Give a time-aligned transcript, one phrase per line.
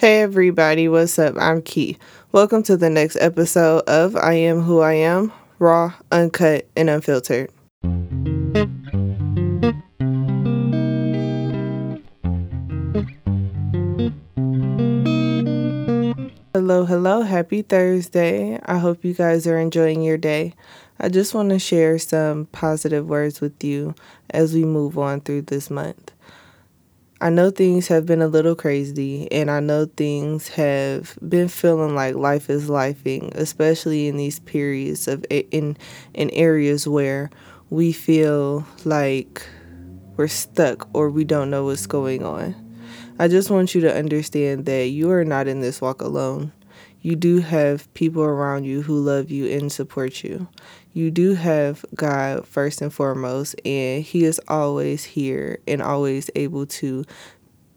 [0.00, 1.34] Hey everybody, what's up?
[1.38, 1.98] I'm Key.
[2.32, 7.50] Welcome to the next episode of I Am Who I Am, raw, uncut, and unfiltered.
[16.54, 18.58] Hello, hello, happy Thursday.
[18.64, 20.54] I hope you guys are enjoying your day.
[20.98, 23.94] I just want to share some positive words with you
[24.30, 26.12] as we move on through this month.
[27.22, 31.94] I know things have been a little crazy, and I know things have been feeling
[31.94, 35.76] like life is lifing, especially in these periods of in
[36.14, 37.28] in areas where
[37.68, 39.46] we feel like
[40.16, 42.54] we're stuck or we don't know what's going on.
[43.18, 46.52] I just want you to understand that you are not in this walk alone.
[47.02, 50.48] You do have people around you who love you and support you
[50.92, 56.66] you do have God first and foremost, and He is always here and always able
[56.66, 57.04] to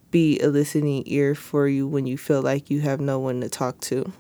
[0.10, 3.50] be a listening ear for you when you feel like you have no one to
[3.50, 4.12] talk to.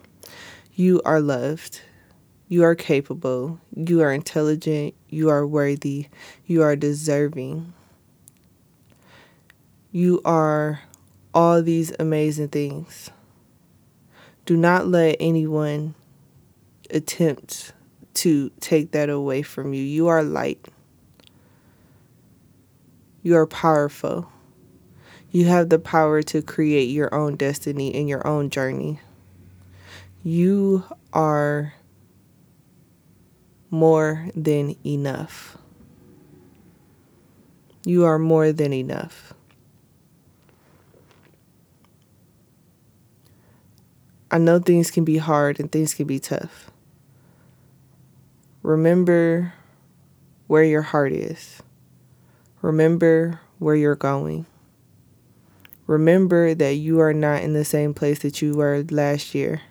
[0.73, 1.81] You are loved.
[2.47, 3.59] You are capable.
[3.75, 4.93] You are intelligent.
[5.09, 6.07] You are worthy.
[6.45, 7.73] You are deserving.
[9.91, 10.81] You are
[11.33, 13.09] all these amazing things.
[14.45, 15.95] Do not let anyone
[16.89, 17.73] attempt
[18.15, 19.81] to take that away from you.
[19.81, 20.67] You are light.
[23.21, 24.31] You are powerful.
[25.31, 28.99] You have the power to create your own destiny and your own journey.
[30.23, 31.73] You are
[33.71, 35.57] more than enough.
[37.83, 39.33] You are more than enough.
[44.29, 46.71] I know things can be hard and things can be tough.
[48.63, 49.53] Remember
[50.47, 51.61] where your heart is.
[52.61, 54.45] Remember where you're going.
[55.85, 59.61] Remember that you are not in the same place that you were last year.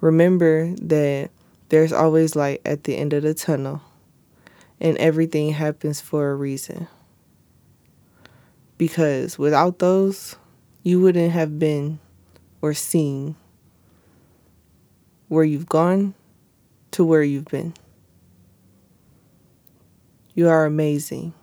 [0.00, 1.30] Remember that
[1.68, 3.80] there's always light at the end of the tunnel
[4.80, 6.88] and everything happens for a reason.
[8.76, 10.34] Because without those,
[10.82, 12.00] you wouldn't have been
[12.60, 13.36] or seen
[15.28, 16.14] where you've gone
[16.92, 17.74] to where you've been.
[20.34, 21.34] You are amazing.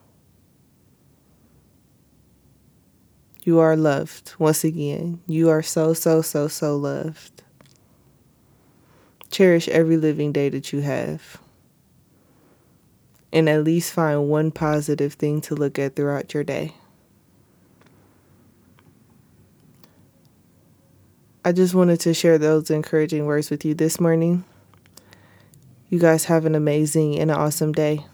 [3.44, 4.34] You are loved.
[4.40, 7.44] Once again, you are so, so, so, so loved.
[9.32, 11.38] Cherish every living day that you have.
[13.32, 16.74] And at least find one positive thing to look at throughout your day.
[21.46, 24.44] I just wanted to share those encouraging words with you this morning.
[25.90, 28.06] You guys have an amazing and an awesome day.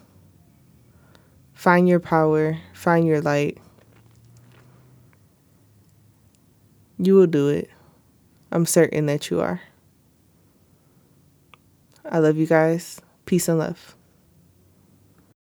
[1.54, 3.58] Find your power, find your light.
[6.98, 7.70] You will do it.
[8.50, 9.62] I'm certain that you are.
[12.10, 13.02] I love you guys.
[13.26, 13.96] Peace and love.